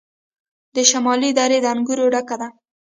[0.75, 2.47] د شمالی دره د انګورو ډکه ده.